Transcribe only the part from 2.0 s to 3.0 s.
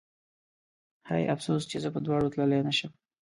دواړو تللی نه شم